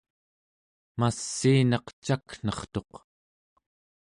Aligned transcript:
massiinaq 0.99 1.87
caknertuq 2.05 2.93